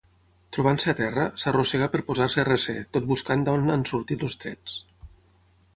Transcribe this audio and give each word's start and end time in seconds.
Trobant-se 0.55 0.89
a 0.93 0.95
terra, 0.99 1.25
s'arrossega 1.43 1.89
per 1.97 2.01
posar-se 2.07 2.41
a 2.45 2.49
recer, 2.49 2.77
tot 2.97 3.07
buscant 3.13 3.45
d'on 3.49 3.73
han 3.75 3.87
sortit 3.93 4.27
els 4.29 4.41
trets. 4.45 4.79